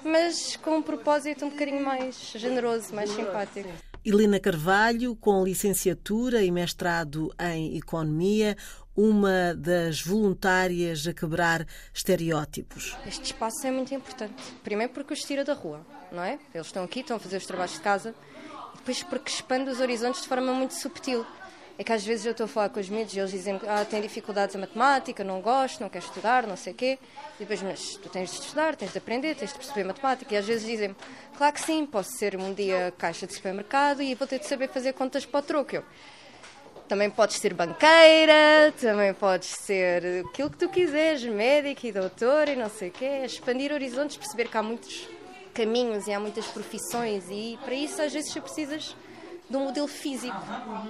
mas 0.04 0.56
com 0.58 0.78
um 0.78 0.82
propósito 0.82 1.46
um 1.46 1.50
bocadinho 1.50 1.84
mais 1.84 2.16
generoso, 2.36 2.94
mais 2.94 3.10
simpático. 3.10 3.70
Helena 4.06 4.40
Carvalho, 4.40 5.16
com 5.16 5.44
licenciatura 5.44 6.44
e 6.44 6.52
mestrado 6.52 7.34
em 7.40 7.78
Economia, 7.78 8.58
uma 8.96 9.56
das 9.56 10.02
voluntárias 10.02 11.08
a 11.08 11.14
quebrar 11.14 11.66
estereótipos. 11.94 12.96
Este 13.08 13.26
espaço 13.26 13.66
é 13.66 13.72
muito 13.72 13.94
importante. 13.94 14.44
Primeiro 14.64 14.92
porque 14.92 15.14
os 15.14 15.22
tira 15.22 15.44
da 15.44 15.54
rua, 15.54 15.86
não 16.12 16.22
é? 16.22 16.38
Eles 16.54 16.68
estão 16.68 16.84
aqui, 16.84 17.00
estão 17.00 17.18
a 17.18 17.20
fazer 17.20 17.38
os 17.38 17.46
trabalhos 17.46 17.74
de 17.74 17.80
casa. 17.80 18.14
E 18.74 18.78
depois 18.78 19.04
porque 19.04 19.32
expande 19.32 19.70
os 19.70 19.80
horizontes 19.80 20.22
de 20.22 20.28
forma 20.28 20.54
muito 20.54 20.74
subtil. 20.74 21.26
É 21.78 21.84
que 21.84 21.92
às 21.92 22.06
vezes 22.06 22.26
eu 22.26 22.34
estou 22.34 22.46
a 22.46 22.48
falar 22.48 22.70
com 22.70 22.80
os 22.80 22.88
miúdos 22.88 23.16
e 23.16 23.20
eles 23.20 23.32
dizem 23.32 23.58
que 23.58 23.68
ah, 23.68 23.84
têm 23.84 24.00
dificuldades 24.00 24.56
em 24.56 24.60
matemática, 24.60 25.24
não 25.24 25.42
gosto, 25.42 25.82
não 25.82 25.90
quero 25.90 26.06
estudar, 26.06 26.46
não 26.46 26.56
sei 26.56 26.72
o 26.72 26.76
quê. 26.76 27.00
E 27.36 27.40
depois, 27.40 27.64
mas 27.64 27.98
tu 27.98 28.10
tens 28.10 28.30
de 28.30 28.40
estudar, 28.42 28.76
tens 28.76 28.92
de 28.92 28.98
aprender, 29.00 29.36
tens 29.36 29.52
de 29.52 29.58
perceber 29.58 29.84
matemática. 29.84 30.34
E 30.36 30.38
às 30.38 30.46
vezes 30.46 30.68
dizem 30.68 30.96
claro 31.36 31.54
que 31.54 31.62
sim, 31.62 31.86
posso 31.86 32.12
ser 32.12 32.36
um 32.36 32.54
dia 32.54 32.94
caixa 32.96 33.26
de 33.26 33.34
supermercado 33.34 34.04
e 34.04 34.14
vou 34.14 34.28
ter 34.28 34.40
de 34.40 34.48
saber 34.48 34.70
fazer 34.70 34.94
contas 34.94 35.26
para 35.26 35.40
o 35.40 35.44
troco. 35.44 35.84
Também 36.88 37.10
podes 37.10 37.38
ser 37.38 37.56
banqueira, 37.56 38.72
também 38.80 39.12
podes 39.14 39.50
ser 39.50 40.26
aquilo 40.30 40.52
que 40.52 40.58
tu 40.58 40.70
quiseres, 40.70 41.24
médico 41.24 41.88
e 41.88 41.92
doutor 41.92 42.50
e 42.50 42.56
não 42.56 42.70
sei 42.70 42.90
o 42.90 42.92
quê. 42.92 43.24
Expandir 43.26 43.74
horizontes, 43.74 44.16
perceber 44.16 44.48
que 44.48 44.58
há 44.58 44.62
muitos 44.62 45.10
caminhos 45.56 46.06
e 46.08 46.14
há 46.14 46.20
muitas 46.20 46.46
profissões 46.48 47.26
e 47.32 47.58
para 47.64 47.74
isso 47.74 48.00
às 48.00 48.14
vezes 48.14 48.32
precisas 48.34 48.96
de 49.50 49.56
um 49.56 49.66
modelo 49.66 49.88
físico, 49.88 50.38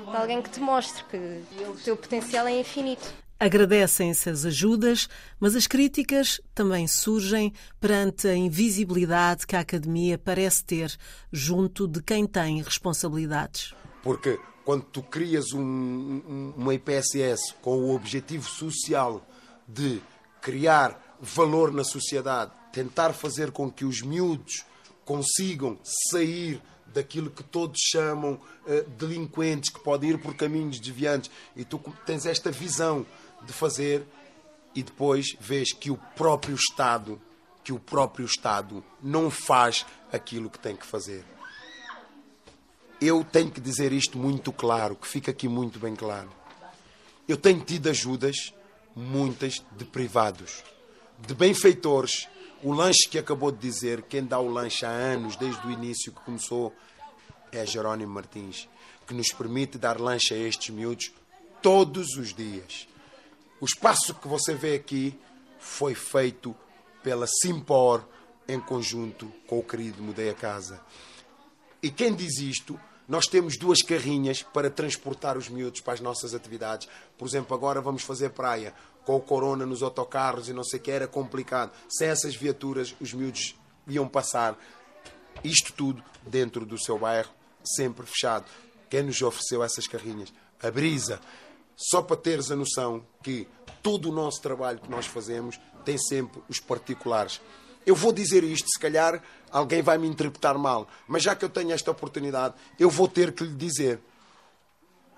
de 0.10 0.16
alguém 0.16 0.42
que 0.42 0.50
te 0.50 0.60
mostre 0.60 1.04
que 1.06 1.18
o 1.64 1.76
teu 1.84 1.98
potencial 1.98 2.48
é 2.48 2.60
infinito. 2.60 3.14
Agradecem-se 3.40 4.30
as 4.30 4.46
ajudas, 4.46 5.10
mas 5.40 5.56
as 5.56 5.68
críticas 5.68 6.40
também 6.56 6.88
surgem 6.88 7.52
perante 7.80 8.28
a 8.28 8.36
invisibilidade 8.36 9.46
que 9.46 9.56
a 9.56 9.60
Academia 9.60 10.18
parece 10.18 10.64
ter 10.64 10.96
junto 11.32 11.88
de 11.88 12.02
quem 12.02 12.26
tem 12.26 12.62
responsabilidades. 12.62 13.74
Porque 14.02 14.40
quando 14.64 14.84
tu 14.84 15.04
crias 15.04 15.52
um, 15.52 15.62
um, 15.62 16.54
uma 16.56 16.74
IPSS 16.74 17.54
com 17.62 17.80
o 17.80 17.94
objetivo 17.94 18.48
social 18.48 19.26
de 19.68 20.02
criar 20.42 21.18
valor 21.20 21.72
na 21.74 21.84
sociedade, 21.84 22.52
tentar 22.72 23.14
fazer 23.14 23.52
com 23.52 23.70
que 23.70 23.84
os 23.84 24.02
miúdos 24.02 24.66
consigam 25.04 25.78
sair 26.12 26.62
daquilo 26.94 27.30
que 27.30 27.44
todos 27.44 27.80
chamam 27.92 28.34
uh, 28.34 28.90
delinquentes, 28.92 29.72
que 29.72 29.80
podem 29.80 30.12
ir 30.12 30.18
por 30.20 30.36
caminhos 30.36 30.80
desviantes, 30.80 31.32
e 31.56 31.66
tu 31.66 31.80
tens 32.06 32.26
esta 32.26 32.52
visão 32.52 33.06
de 33.46 33.52
fazer 33.52 34.06
e 34.76 34.82
depois 34.82 35.36
vês 35.40 35.72
que 35.72 35.92
o 35.92 35.98
próprio 36.16 36.56
Estado, 36.56 37.22
que 37.64 37.72
o 37.72 37.80
próprio 37.80 38.26
Estado 38.26 38.84
não 39.02 39.30
faz 39.30 39.86
aquilo 40.12 40.50
que 40.50 40.60
tem 40.60 40.76
que 40.76 40.86
fazer. 40.86 41.24
Eu 43.00 43.24
tenho 43.24 43.52
que 43.52 43.60
dizer 43.60 43.92
isto 43.92 44.18
muito 44.18 44.52
claro, 44.52 44.96
que 44.96 45.08
fica 45.08 45.32
aqui 45.32 45.48
muito 45.48 45.80
bem 45.80 45.96
claro. 45.96 46.30
Eu 47.28 47.38
tenho 47.38 47.60
tido 47.62 47.90
ajudas, 47.90 48.54
muitas 48.96 49.56
de 49.78 49.86
privados, 49.86 50.64
de 51.20 51.34
benfeitores. 51.34 52.28
O 52.64 52.72
lanche 52.72 53.10
que 53.10 53.20
acabou 53.20 53.52
de 53.52 53.58
dizer, 53.58 54.04
quem 54.04 54.24
dá 54.24 54.40
o 54.40 54.48
lanche 54.48 54.86
há 54.86 54.90
anos, 54.90 55.36
desde 55.36 55.68
o 55.68 55.72
início 55.72 56.14
que 56.14 56.22
começou, 56.22 56.74
é 57.52 57.66
Jerónimo 57.66 58.14
Martins, 58.14 58.70
que 59.06 59.14
nos 59.14 59.34
permite 59.34 59.78
dar 59.78 60.00
lanche 60.00 60.34
a 60.34 60.38
estes 60.38 60.74
miúdos 60.74 61.12
todos 61.62 62.16
os 62.16 62.34
dias. 62.34 62.88
O 63.60 63.66
espaço 63.66 64.14
que 64.14 64.30
você 64.30 64.54
vê 64.56 64.76
aqui 64.76 65.20
foi 65.60 65.94
feito 65.94 66.56
pela 67.04 67.28
Simpor 67.28 68.08
em 68.48 68.62
conjunto 68.62 69.30
com 69.46 69.60
o 69.60 69.64
querido 69.64 70.02
Mudei 70.02 70.30
a 70.30 70.34
Casa. 70.34 70.82
E 71.82 71.92
quem 71.92 72.16
diz 72.16 72.38
isto, 72.38 72.80
nós 73.10 73.26
temos 73.26 73.58
duas 73.58 73.82
carrinhas 73.82 74.42
para 74.42 74.70
transportar 74.70 75.38
os 75.38 75.50
miúdos 75.50 75.82
para 75.82 75.96
as 75.96 76.00
nossas 76.00 76.34
atividades. 76.34 76.88
Por 77.18 77.28
exemplo, 77.28 77.54
agora 77.56 77.82
vamos 77.82 78.04
fazer 78.04 78.30
praia. 78.30 78.74
Com 79.06 79.16
o 79.16 79.22
corona 79.22 79.66
nos 79.66 79.84
autocarros 79.84 80.48
e 80.48 80.54
não 80.54 80.64
sei 80.64 80.80
o 80.80 80.84
que, 80.84 80.92
era 80.92 81.08
complicado. 81.08 81.72
Sem 81.90 82.08
essas 82.08 82.36
viaturas, 82.36 82.96
os 83.02 83.14
miúdos 83.14 83.56
iam 83.88 84.08
passar. 84.08 84.58
Isto 85.44 85.74
tudo 85.74 86.04
dentro 86.26 86.66
do 86.66 86.82
seu 86.82 86.98
bairro, 86.98 87.32
sempre 87.64 88.06
fechado. 88.06 88.46
Quem 88.90 89.04
nos 89.04 89.22
ofereceu 89.22 89.64
essas 89.64 89.88
carrinhas? 89.88 90.34
A 90.62 90.72
Brisa. 90.72 91.20
Só 91.76 92.02
para 92.02 92.16
teres 92.16 92.52
a 92.52 92.56
noção 92.56 93.06
que 93.22 93.48
todo 93.82 94.10
o 94.10 94.14
nosso 94.14 94.42
trabalho 94.42 94.80
que 94.80 94.90
nós 94.90 95.06
fazemos 95.06 95.60
tem 95.84 95.98
sempre 95.98 96.42
os 96.48 96.60
particulares. 96.60 97.42
Eu 97.86 97.96
vou 97.96 98.14
dizer 98.14 98.44
isto, 98.44 98.70
se 98.70 98.80
calhar 98.80 99.22
alguém 99.52 99.82
vai 99.82 99.98
me 99.98 100.08
interpretar 100.08 100.58
mal, 100.58 100.88
mas 101.08 101.24
já 101.24 101.36
que 101.36 101.44
eu 101.44 101.50
tenho 101.50 101.72
esta 101.72 101.92
oportunidade, 101.92 102.56
eu 102.80 102.90
vou 102.90 103.08
ter 103.08 103.34
que 103.34 103.44
lhe 103.44 103.56
dizer. 103.56 104.00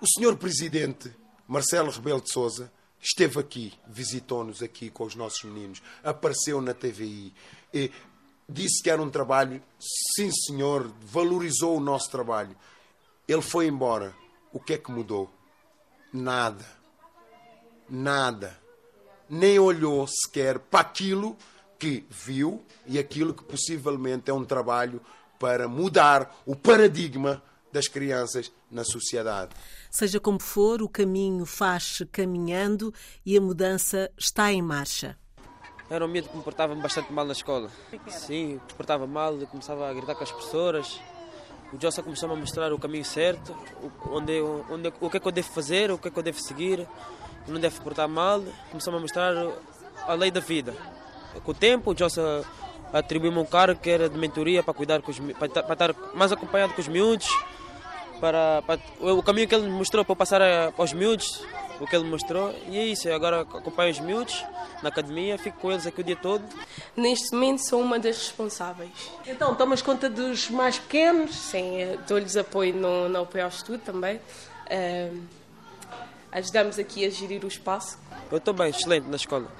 O 0.00 0.06
senhor 0.06 0.36
presidente 0.36 1.14
Marcelo 1.46 1.90
Rebelo 1.90 2.20
de 2.20 2.32
Sousa 2.32 2.72
esteve 3.00 3.38
aqui, 3.38 3.72
visitou-nos 3.86 4.62
aqui 4.62 4.90
com 4.90 5.04
os 5.04 5.14
nossos 5.14 5.44
meninos, 5.44 5.82
apareceu 6.02 6.60
na 6.60 6.74
TVI, 6.74 7.32
disse 8.48 8.82
que 8.82 8.90
era 8.90 9.02
um 9.02 9.10
trabalho, 9.10 9.62
sim 10.14 10.30
senhor, 10.30 10.90
valorizou 11.00 11.76
o 11.76 11.80
nosso 11.80 12.10
trabalho. 12.10 12.56
Ele 13.26 13.42
foi 13.42 13.66
embora. 13.66 14.14
O 14.52 14.60
que 14.60 14.74
é 14.74 14.78
que 14.78 14.90
mudou? 14.90 15.30
Nada. 16.12 16.64
Nada. 17.88 18.58
Nem 19.28 19.58
olhou 19.58 20.06
sequer 20.06 20.58
para 20.58 20.80
aquilo 20.80 21.36
que 21.78 22.06
viu 22.08 22.64
e 22.86 22.98
aquilo 22.98 23.34
que 23.34 23.44
possivelmente 23.44 24.30
é 24.30 24.34
um 24.34 24.44
trabalho 24.44 25.00
para 25.38 25.68
mudar 25.68 26.34
o 26.46 26.56
paradigma 26.56 27.42
das 27.76 27.88
crianças 27.88 28.50
na 28.70 28.84
sociedade. 28.84 29.50
Seja 29.90 30.18
como 30.18 30.40
for, 30.40 30.80
o 30.80 30.88
caminho 30.88 31.44
faz-se 31.44 32.06
caminhando 32.06 32.92
e 33.24 33.36
a 33.36 33.40
mudança 33.40 34.10
está 34.16 34.50
em 34.50 34.62
marcha. 34.62 35.16
Era 35.88 36.04
um 36.04 36.08
medo 36.08 36.28
que 36.28 36.36
me 36.36 36.42
portava 36.42 36.74
bastante 36.74 37.12
mal 37.12 37.24
na 37.24 37.32
escola. 37.32 37.70
Sim, 38.08 38.54
me 38.54 38.60
portava 38.76 39.06
mal, 39.06 39.36
começava 39.46 39.88
a 39.88 39.94
gritar 39.94 40.14
com 40.14 40.24
as 40.24 40.32
professoras, 40.32 40.98
o 41.72 41.80
Jossa 41.80 42.02
começou 42.02 42.30
a 42.30 42.36
mostrar 42.36 42.72
o 42.72 42.78
caminho 42.78 43.04
certo, 43.04 43.54
onde, 44.10 44.40
onde, 44.70 44.92
o 45.00 45.10
que 45.10 45.16
é 45.18 45.20
que 45.20 45.28
eu 45.28 45.32
devo 45.32 45.48
fazer, 45.48 45.90
o 45.90 45.98
que 45.98 46.08
é 46.08 46.10
que 46.10 46.18
eu 46.18 46.22
devo 46.22 46.40
seguir, 46.40 46.86
não 47.46 47.60
devo 47.60 47.80
portar 47.82 48.08
mal. 48.08 48.42
Começou 48.70 48.94
a 48.94 49.00
mostrar 49.00 49.34
a 50.06 50.14
lei 50.14 50.30
da 50.30 50.40
vida. 50.40 50.74
Com 51.44 51.50
o 51.50 51.54
tempo, 51.54 51.92
o 51.92 51.96
Jossa 51.96 52.44
atribuiu-me 52.92 53.38
um 53.38 53.44
cargo 53.44 53.80
que 53.80 53.90
era 53.90 54.08
de 54.08 54.16
mentoria 54.16 54.62
para 54.62 54.72
cuidar 54.72 55.02
com 55.02 55.10
os, 55.10 55.18
para, 55.18 55.48
para 55.62 55.72
estar 55.72 55.94
mais 56.14 56.32
acompanhado 56.32 56.72
com 56.72 56.80
os 56.80 56.88
miúdos, 56.88 57.28
para, 58.20 58.62
para, 58.62 58.80
o 59.00 59.22
caminho 59.22 59.48
que 59.48 59.54
ele 59.54 59.68
mostrou 59.68 60.04
para 60.04 60.16
passar 60.16 60.40
aos 60.76 60.92
miúdos, 60.92 61.42
o 61.80 61.86
que 61.86 61.94
ele 61.94 62.08
mostrou. 62.08 62.54
E 62.68 62.78
é 62.78 62.84
isso, 62.84 63.08
eu 63.08 63.14
agora 63.14 63.42
acompanho 63.42 63.92
os 63.92 64.00
miúdos 64.00 64.44
na 64.82 64.88
academia, 64.88 65.38
fico 65.38 65.58
com 65.58 65.70
eles 65.70 65.86
aqui 65.86 66.00
o 66.00 66.04
dia 66.04 66.16
todo. 66.16 66.42
Neste 66.96 67.32
momento 67.32 67.66
sou 67.66 67.80
uma 67.80 67.98
das 67.98 68.16
responsáveis. 68.16 69.10
Então, 69.26 69.54
tomas 69.54 69.82
conta 69.82 70.08
dos 70.08 70.50
mais 70.50 70.78
pequenos? 70.78 71.34
Sim, 71.34 71.80
eh, 71.80 71.98
dou-lhes 72.06 72.36
apoio 72.36 72.74
no, 72.74 73.08
no 73.08 73.22
apoio 73.22 73.44
ao 73.44 73.50
estudo 73.50 73.78
também. 73.78 74.16
Uh, 74.66 75.22
ajudamos 76.32 76.78
aqui 76.78 77.04
a 77.04 77.10
gerir 77.10 77.44
o 77.44 77.48
espaço. 77.48 77.98
Eu 78.30 78.38
estou 78.38 78.52
bem, 78.52 78.70
excelente 78.70 79.08
na 79.08 79.16
escola. 79.16 79.50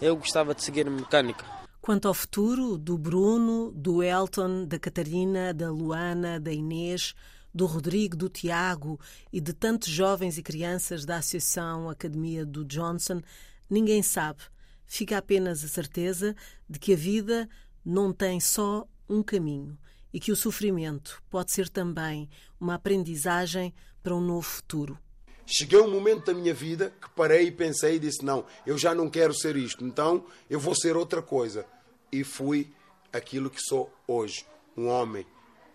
Eu 0.00 0.16
gostava 0.16 0.54
de 0.54 0.62
seguir 0.62 0.88
mecânica. 0.88 1.44
Quanto 1.80 2.08
ao 2.08 2.14
futuro 2.14 2.76
do 2.76 2.98
Bruno, 2.98 3.72
do 3.72 4.02
Elton, 4.02 4.66
da 4.66 4.78
Catarina, 4.78 5.52
da 5.54 5.70
Luana, 5.70 6.38
da 6.38 6.52
Inês, 6.52 7.14
do 7.54 7.66
Rodrigo, 7.66 8.16
do 8.16 8.28
Tiago 8.28 8.98
e 9.32 9.40
de 9.40 9.52
tantos 9.52 9.88
jovens 9.88 10.38
e 10.38 10.42
crianças 10.42 11.04
da 11.04 11.16
Associação 11.16 11.88
Academia 11.88 12.46
do 12.46 12.64
Johnson, 12.64 13.20
ninguém 13.68 14.02
sabe. 14.02 14.42
Fica 14.86 15.18
apenas 15.18 15.64
a 15.64 15.68
certeza 15.68 16.34
de 16.68 16.78
que 16.78 16.94
a 16.94 16.96
vida 16.96 17.48
não 17.84 18.12
tem 18.12 18.40
só 18.40 18.86
um 19.08 19.22
caminho 19.22 19.78
e 20.12 20.18
que 20.18 20.32
o 20.32 20.36
sofrimento 20.36 21.22
pode 21.30 21.52
ser 21.52 21.68
também 21.68 22.28
uma 22.60 22.74
aprendizagem 22.74 23.72
para 24.02 24.14
um 24.14 24.20
novo 24.20 24.46
futuro. 24.46 24.98
Cheguei 25.46 25.80
um 25.80 25.90
momento 25.90 26.26
da 26.26 26.34
minha 26.34 26.54
vida 26.54 26.92
que 27.00 27.10
parei 27.10 27.48
e 27.48 27.52
pensei 27.52 27.96
e 27.96 27.98
disse: 27.98 28.24
Não, 28.24 28.44
eu 28.64 28.78
já 28.78 28.94
não 28.94 29.10
quero 29.10 29.34
ser 29.34 29.56
isto, 29.56 29.84
então 29.84 30.24
eu 30.48 30.60
vou 30.60 30.74
ser 30.76 30.96
outra 30.96 31.20
coisa. 31.20 31.66
E 32.12 32.22
fui 32.22 32.72
aquilo 33.12 33.50
que 33.50 33.60
sou 33.60 33.92
hoje: 34.06 34.46
um 34.76 34.86
homem 34.86 35.26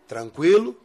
tranquilo, 0.08 0.79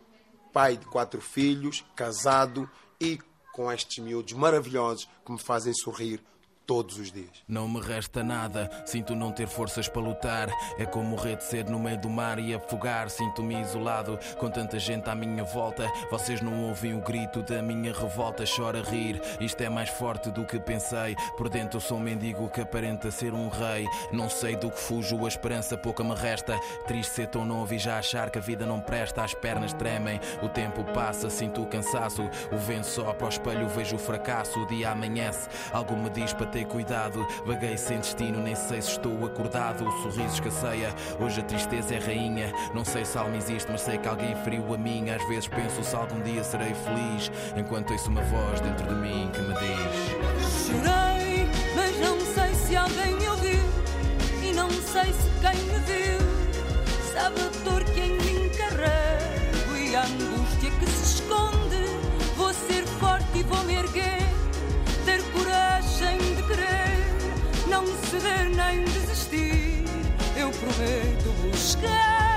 pai 0.52 0.76
de 0.76 0.87
quatro 0.87 1.21
filhos, 1.21 1.85
casado 1.95 2.69
e 3.00 3.19
com 3.52 3.71
estes 3.71 4.02
miúdos 4.02 4.33
maravilhosos 4.33 5.09
que 5.25 5.33
me 5.33 5.38
fazem 5.38 5.73
sorrir 5.75 6.23
todos 6.70 7.00
os 7.00 7.10
dias. 7.10 7.42
Não 7.48 7.66
me 7.66 7.80
resta 7.80 8.22
nada, 8.22 8.70
sinto 8.86 9.12
não 9.16 9.32
ter 9.32 9.48
forças 9.48 9.88
para 9.88 10.00
lutar. 10.00 10.48
É 10.78 10.86
como 10.86 11.08
morrer 11.08 11.34
de 11.34 11.42
sede 11.42 11.68
no 11.68 11.80
meio 11.80 11.98
do 11.98 12.08
mar 12.08 12.38
e 12.38 12.54
afogar. 12.54 13.10
Sinto-me 13.10 13.60
isolado 13.60 14.16
com 14.38 14.48
tanta 14.48 14.78
gente 14.78 15.10
à 15.10 15.14
minha 15.16 15.42
volta. 15.42 15.90
Vocês 16.12 16.40
não 16.40 16.68
ouvem 16.68 16.94
o 16.94 17.00
grito 17.00 17.42
da 17.42 17.60
minha 17.60 17.92
revolta. 17.92 18.44
Chora 18.46 18.82
rir, 18.82 19.20
isto 19.40 19.60
é 19.60 19.68
mais 19.68 19.88
forte 19.88 20.30
do 20.30 20.46
que 20.46 20.60
pensei. 20.60 21.16
Por 21.36 21.48
dentro 21.48 21.78
eu 21.78 21.80
sou 21.80 21.98
um 21.98 22.00
mendigo 22.00 22.48
que 22.48 22.60
aparenta 22.60 23.10
ser 23.10 23.34
um 23.34 23.48
rei. 23.48 23.84
Não 24.12 24.30
sei 24.30 24.54
do 24.54 24.70
que 24.70 24.78
fujo, 24.78 25.24
a 25.24 25.28
esperança 25.28 25.76
pouca 25.76 26.04
me 26.04 26.14
resta. 26.14 26.56
Triste 26.86 27.14
ser 27.14 27.26
tão 27.26 27.44
novo 27.44 27.74
e 27.74 27.80
já 27.80 27.98
achar 27.98 28.30
que 28.30 28.38
a 28.38 28.42
vida 28.42 28.64
não 28.64 28.78
presta. 28.78 29.24
As 29.24 29.34
pernas 29.34 29.72
tremem, 29.72 30.20
o 30.40 30.48
tempo 30.48 30.84
passa, 30.84 31.28
sinto 31.28 31.64
o 31.64 31.66
cansaço. 31.66 32.22
O 32.52 32.56
vento 32.56 32.86
sopra 32.86 33.26
ao 33.26 33.28
espelho, 33.28 33.68
vejo 33.68 33.96
o 33.96 33.98
fracasso. 33.98 34.60
O 34.60 34.66
dia 34.68 34.92
amanhece, 34.92 35.48
algo 35.72 35.96
me 35.96 36.08
diz 36.10 36.32
para 36.32 36.46
ter 36.46 36.60
ter 36.61 36.67
cuidado. 36.67 37.26
Vaguei 37.45 37.76
sem 37.76 37.99
destino, 37.99 38.43
nem 38.43 38.55
sei 38.55 38.81
se 38.83 38.90
estou 38.93 39.25
acordado. 39.25 39.87
O 39.87 40.02
sorriso 40.02 40.35
escasseia, 40.35 40.95
hoje 41.19 41.40
a 41.40 41.45
tristeza 41.45 41.95
é 41.95 41.99
rainha. 41.99 42.52
Não 42.75 42.85
sei 42.85 43.05
se 43.05 43.17
alma 43.17 43.37
existe, 43.37 43.71
mas 43.71 43.83
sei 43.83 43.99
que 43.99 44.09
alguém 44.09 44.35
feriu 44.45 44.75
a 44.75 44.79
minha. 44.79 45.17
Às 45.17 45.29
vezes 45.29 45.49
penso 45.49 45.83
se 45.83 45.95
algum 45.97 46.21
dia 46.21 46.45
serei 46.45 46.75
feliz, 46.75 47.31
enquanto 47.57 47.93
ouço 47.93 48.11
uma 48.11 48.23
voz 48.23 48.61
dentro 48.61 48.87
de 48.87 48.95
mim 48.95 49.31
que 49.33 49.40
me 49.40 49.55
diz: 49.55 50.67
Chorei, 50.67 51.49
mas 51.75 51.99
não 52.00 52.21
sei 52.21 52.55
se 52.55 52.76
alguém 52.76 53.17
me 53.17 53.29
ouviu. 53.29 53.61
E 54.43 54.52
não 54.52 54.71
sei 54.71 55.12
se 55.12 55.31
quem 55.40 55.62
me 55.64 55.79
viu 55.81 56.21
sabe 57.12 57.40
a 57.40 57.71
dor 57.71 57.85
que 57.85 58.00
em 58.00 58.17
mim 58.19 58.50
carrego 58.50 59.76
e 59.76 59.95
a 59.95 60.02
angústia 60.02 60.71
que 60.79 60.87
se 60.87 61.21
esconde. 61.21 61.81
Vou 62.37 62.52
ser 62.52 62.85
forte 62.99 63.38
e 63.38 63.43
vou 63.43 63.62
me 63.64 63.75
erguer 63.75 64.19
ceder 68.08 68.50
nem 68.50 68.84
desistir. 68.84 69.84
Eu 70.37 70.50
prometo, 70.50 71.30
busquei 71.42 72.29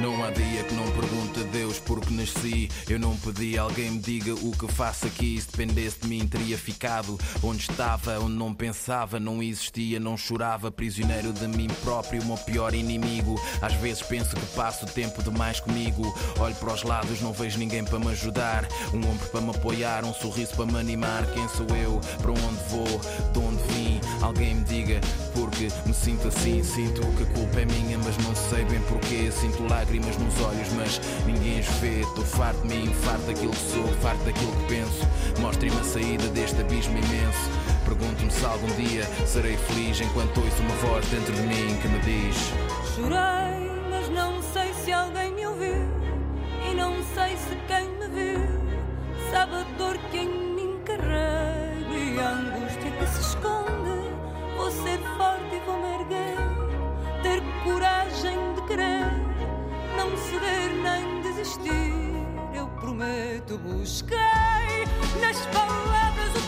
Não 0.00 0.22
há 0.22 0.30
dia 0.30 0.62
que 0.62 0.74
não 0.74 0.84
pergunte 0.92 1.40
a 1.40 1.42
Deus 1.44 1.78
porque 1.78 2.12
nasci. 2.12 2.70
Eu 2.86 2.98
não 2.98 3.16
pedi, 3.16 3.56
alguém 3.56 3.92
me 3.92 3.98
diga 3.98 4.34
o 4.34 4.52
que 4.52 4.70
faço 4.70 5.06
aqui. 5.06 5.40
Se 5.40 5.50
dependesse 5.50 6.00
de 6.00 6.08
mim, 6.08 6.26
teria 6.28 6.58
ficado 6.58 7.18
onde 7.42 7.62
estava, 7.62 8.18
onde 8.20 8.34
não 8.34 8.52
pensava, 8.52 9.18
não 9.18 9.42
existia, 9.42 9.98
não 9.98 10.14
chorava. 10.14 10.70
Prisioneiro 10.70 11.32
de 11.32 11.48
mim 11.48 11.68
próprio, 11.82 12.20
o 12.20 12.26
meu 12.26 12.36
pior 12.36 12.74
inimigo. 12.74 13.40
Às 13.62 13.72
vezes 13.74 14.02
penso 14.02 14.36
que 14.36 14.46
passo 14.54 14.84
tempo 14.84 15.22
demais 15.22 15.60
comigo. 15.60 16.14
Olho 16.38 16.54
para 16.56 16.74
os 16.74 16.82
lados, 16.82 17.22
não 17.22 17.32
vejo 17.32 17.58
ninguém 17.58 17.82
para 17.82 17.98
me 17.98 18.08
ajudar. 18.08 18.68
Um 18.92 18.98
ombro 18.98 19.28
para 19.30 19.40
me 19.40 19.50
apoiar, 19.50 20.04
um 20.04 20.12
sorriso 20.12 20.54
para 20.56 20.66
me 20.66 20.78
animar. 20.78 21.24
Quem 21.32 21.48
sou 21.48 21.74
eu? 21.74 22.00
Para 22.20 22.32
onde 22.32 22.62
vou? 22.68 23.00
De 23.32 23.38
onde 23.38 23.62
vim? 23.72 24.00
Alguém 24.20 24.56
me 24.56 24.64
diga, 24.64 25.00
porque 25.56 25.88
me 25.88 25.94
sinto 25.94 26.28
assim. 26.28 26.62
Sinto 26.62 27.00
que 27.16 27.22
a 27.22 27.26
culpa 27.26 27.60
é 27.60 27.64
minha, 27.64 27.98
mas 27.98 28.16
não 28.18 28.34
sei 28.34 28.64
bem 28.66 28.80
porquê. 28.82 29.30
Sinto 29.32 29.66
lágrimas 29.68 30.16
nos 30.18 30.40
olhos, 30.42 30.68
mas 30.74 31.00
ninguém 31.26 31.58
as 31.58 31.66
vê. 31.80 32.00
Estou 32.00 32.24
farto 32.24 32.60
de 32.66 32.76
mim, 32.76 32.92
farto 33.02 33.26
daquilo 33.26 33.52
que 33.52 33.72
sou, 33.72 33.86
farto 34.02 34.22
daquilo 34.24 34.52
que 34.52 34.74
penso. 34.74 35.08
Mostrem-me 35.40 35.80
a 35.80 35.84
saída 35.84 36.28
deste 36.28 36.60
abismo 36.60 36.98
imenso. 36.98 37.50
Pergunto-me 37.84 38.30
se 38.30 38.44
algum 38.44 38.66
dia 38.76 39.04
serei 39.26 39.56
feliz 39.56 40.00
enquanto 40.00 40.38
ouço 40.38 40.62
uma 40.62 40.74
voz 40.76 41.06
dentro 41.06 41.32
de 41.32 41.42
mim 41.42 41.78
que 41.80 41.88
me 41.88 41.98
diz: 42.00 42.36
Chorei, 42.94 43.70
mas 43.90 44.08
não 44.10 44.42
sei 44.42 44.74
se 44.74 44.92
alguém 44.92 45.32
me 45.32 45.46
ouviu 45.46 45.88
e 46.70 46.74
não 46.74 46.94
sei 47.14 47.36
se 47.36 47.56
quem 47.66 47.88
me 47.98 48.08
viu 48.08 48.66
sabe 49.30 49.54
a 49.54 49.62
dor 49.78 49.96
que 50.10 50.18
em 50.18 50.54
mim 50.54 50.78
carrego 50.84 51.92
e 51.92 52.18
a 52.20 52.30
angústia 52.30 52.90
que 52.90 53.06
se 53.06 53.20
esconde. 53.20 53.85
Vou 54.66 54.74
ser 54.82 54.98
forte 55.16 55.54
e 55.54 55.60
vou 55.60 55.78
me 55.78 55.94
erguer, 55.94 56.36
ter 57.22 57.40
coragem 57.62 58.36
de 58.54 58.62
querer, 58.62 59.12
não 59.96 60.16
ceder 60.16 60.72
nem 60.82 61.20
desistir. 61.22 61.94
Eu 62.52 62.66
prometo, 62.80 63.58
busquei 63.58 64.18
nas 65.20 65.46
palavras 65.54 66.30
o 66.34 66.45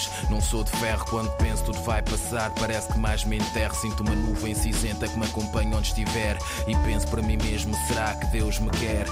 mas 0.00 0.30
não 0.30 0.40
sou 0.40 0.64
de 0.64 0.70
ferro. 0.72 1.04
Quando 1.06 1.30
penso 1.36 1.64
tudo 1.64 1.82
vai 1.82 2.02
passar, 2.02 2.50
parece 2.54 2.92
que 2.92 2.98
mais 2.98 3.24
me 3.24 3.38
enterro. 3.38 3.74
Sinto 3.74 4.02
uma 4.02 4.14
nuvem 4.14 4.54
cinzenta 4.54 5.08
que 5.08 5.18
me 5.18 5.26
acompanha 5.26 5.76
onde 5.76 5.88
estiver. 5.88 6.38
E 6.66 6.76
penso 6.84 7.08
para 7.08 7.22
mim 7.22 7.36
mesmo: 7.36 7.74
será 7.86 8.14
que 8.14 8.26
Deus 8.28 8.58
me 8.58 8.70
quer? 8.70 9.06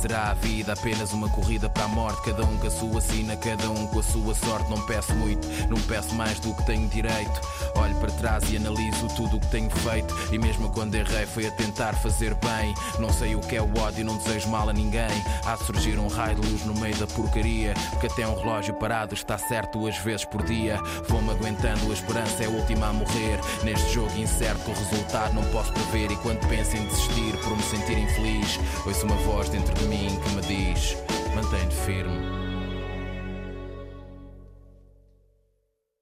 Será 0.00 0.30
a 0.30 0.34
vida 0.34 0.74
apenas 0.74 1.12
uma 1.12 1.28
corrida 1.28 1.70
para 1.70 1.84
a 1.84 1.88
morte? 1.88 2.22
Cada 2.22 2.44
um 2.44 2.56
com 2.58 2.66
a 2.66 2.70
sua 2.70 3.00
sina, 3.00 3.34
cada 3.36 3.70
um 3.70 3.86
com 3.86 3.98
a 3.98 4.02
sua 4.02 4.34
sorte. 4.34 4.70
Não 4.70 4.80
peço 4.86 5.14
muito, 5.14 5.48
não 5.68 5.80
peço 5.82 6.14
mais 6.14 6.38
do 6.38 6.54
que 6.54 6.66
tenho 6.66 6.86
direito. 6.88 7.40
Olho 7.74 7.94
para 7.96 8.12
trás 8.12 8.44
e 8.52 8.56
analiso 8.56 9.08
tudo 9.16 9.38
o 9.38 9.40
que 9.40 9.46
tenho 9.48 9.70
feito. 9.70 10.14
E 10.30 10.38
mesmo 10.38 10.70
quando 10.70 10.94
errei, 10.94 11.24
foi 11.24 11.46
a 11.46 11.50
tentar 11.52 11.94
fazer 11.94 12.34
bem. 12.34 12.74
Não 12.98 13.10
sei 13.10 13.34
o 13.34 13.40
que 13.40 13.56
é 13.56 13.62
o 13.62 13.78
ódio, 13.78 14.04
não 14.04 14.18
desejo 14.18 14.48
mal 14.48 14.68
a 14.68 14.72
ninguém. 14.72 15.10
Há 15.44 15.56
de 15.56 15.64
surgir 15.64 15.98
um 15.98 16.08
raio 16.08 16.36
de 16.36 16.46
luz 16.46 16.64
no 16.66 16.74
meio 16.74 16.96
da 16.96 17.06
porcaria. 17.06 17.72
Porque 17.90 18.06
até 18.06 18.28
um 18.28 18.38
relógio 18.38 18.74
parado 18.74 19.14
está 19.14 19.38
certo 19.38 19.78
duas 19.78 19.96
vezes 19.98 20.26
por 20.26 20.44
dia. 20.44 20.78
Vou-me 21.08 21.30
aguentando, 21.30 21.90
a 21.90 21.94
esperança 21.94 22.44
é 22.44 22.46
a 22.46 22.50
última 22.50 22.88
a 22.88 22.92
morrer. 22.92 23.40
Neste 23.64 23.94
jogo 23.94 24.16
incerto, 24.18 24.70
o 24.70 24.74
resultado 24.74 25.34
não 25.34 25.44
posso 25.46 25.72
prever. 25.72 26.12
E 26.12 26.16
quando 26.16 26.46
penso 26.48 26.76
em 26.76 26.84
desistir 26.86 27.36
por 27.42 27.56
me 27.56 27.62
sentir 27.62 27.98
infeliz, 27.98 28.60
ouço 28.84 29.06
uma 29.06 29.16
voz 29.16 29.48
dentro 29.48 29.74
de 29.74 29.85
mim 29.86 30.18
que 30.20 30.30
me 30.34 30.42
diz: 30.42 30.96
mantém-te 31.34 31.74
firme. 31.74 32.45